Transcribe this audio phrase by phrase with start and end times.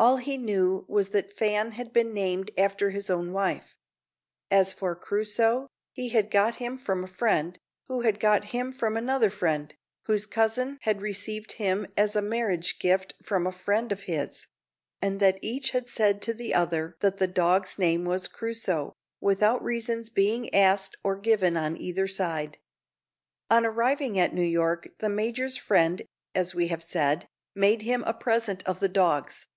[0.00, 3.74] All he knew was that Fan had been named after his own wife.
[4.48, 7.58] As for Crusoe, he had got him from a friend,
[7.88, 12.78] who had got him from another friend, whose cousin had received him as a marriage
[12.78, 14.46] gift from a friend of his;
[15.02, 19.64] and that each had said to the other that the dog's name was "Crusoe," without
[19.64, 22.58] reasons being asked or given on either side.
[23.50, 26.02] On arriving at New York the major's friend,
[26.36, 27.26] as we have said,
[27.56, 29.48] made him a present of the dogs.